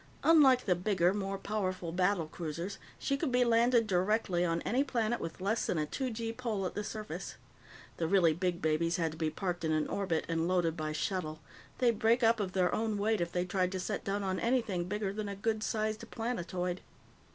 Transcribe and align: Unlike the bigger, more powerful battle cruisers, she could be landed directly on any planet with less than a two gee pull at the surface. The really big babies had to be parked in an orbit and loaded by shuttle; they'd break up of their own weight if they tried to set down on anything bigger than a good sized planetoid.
Unlike 0.23 0.65
the 0.65 0.73
bigger, 0.73 1.13
more 1.13 1.37
powerful 1.37 1.91
battle 1.91 2.25
cruisers, 2.25 2.79
she 2.97 3.17
could 3.17 3.31
be 3.31 3.45
landed 3.45 3.85
directly 3.85 4.43
on 4.43 4.63
any 4.63 4.83
planet 4.83 5.19
with 5.21 5.39
less 5.39 5.67
than 5.67 5.77
a 5.77 5.85
two 5.85 6.09
gee 6.09 6.33
pull 6.33 6.65
at 6.65 6.73
the 6.73 6.83
surface. 6.83 7.35
The 7.97 8.07
really 8.07 8.33
big 8.33 8.63
babies 8.63 8.95
had 8.97 9.11
to 9.11 9.17
be 9.19 9.29
parked 9.29 9.63
in 9.63 9.71
an 9.71 9.87
orbit 9.87 10.25
and 10.27 10.47
loaded 10.47 10.75
by 10.75 10.91
shuttle; 10.91 11.39
they'd 11.77 11.99
break 11.99 12.23
up 12.23 12.39
of 12.39 12.53
their 12.53 12.73
own 12.73 12.97
weight 12.97 13.21
if 13.21 13.31
they 13.31 13.45
tried 13.45 13.71
to 13.73 13.79
set 13.79 14.03
down 14.03 14.23
on 14.23 14.39
anything 14.39 14.85
bigger 14.85 15.13
than 15.13 15.29
a 15.29 15.35
good 15.35 15.61
sized 15.61 16.03
planetoid. 16.09 16.81